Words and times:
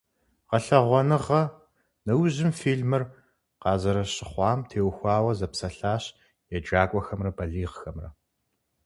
Гъэлъэгъуэныгъэ 0.49 1.41
нэужьым 2.05 2.51
фильмыр 2.59 3.03
къазэрыщыхъуам 3.61 4.59
теухуауэ 4.69 5.31
зэпсэлъащ 5.39 6.03
еджакӀуэхэмрэ 6.55 7.31
балигъхэмрэ. 7.37 8.09